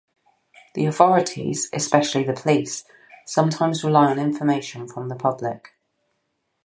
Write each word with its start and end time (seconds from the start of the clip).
The 0.73 0.87
authorities, 0.87 1.69
especially 1.71 2.23
the 2.23 2.33
police, 2.33 2.85
sometimes 3.27 3.83
rely 3.83 4.09
on 4.09 4.17
information 4.17 4.87
from 4.87 5.09
the 5.09 5.15
public. 5.15 5.75